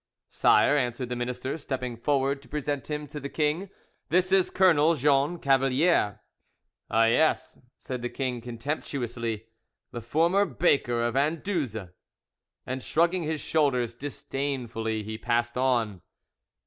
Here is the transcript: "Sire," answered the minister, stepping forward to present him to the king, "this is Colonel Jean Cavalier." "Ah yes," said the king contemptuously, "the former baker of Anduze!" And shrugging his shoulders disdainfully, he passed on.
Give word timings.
"Sire," 0.31 0.75
answered 0.75 1.09
the 1.09 1.15
minister, 1.15 1.59
stepping 1.59 1.95
forward 1.95 2.41
to 2.41 2.49
present 2.49 2.89
him 2.89 3.05
to 3.05 3.19
the 3.19 3.29
king, 3.29 3.69
"this 4.09 4.31
is 4.31 4.49
Colonel 4.49 4.95
Jean 4.95 5.37
Cavalier." 5.37 6.21
"Ah 6.89 7.05
yes," 7.05 7.59
said 7.77 8.01
the 8.01 8.09
king 8.09 8.41
contemptuously, 8.41 9.45
"the 9.91 10.01
former 10.01 10.43
baker 10.47 11.03
of 11.03 11.15
Anduze!" 11.15 11.91
And 12.65 12.81
shrugging 12.81 13.21
his 13.21 13.41
shoulders 13.41 13.93
disdainfully, 13.93 15.03
he 15.03 15.19
passed 15.19 15.55
on. 15.55 16.01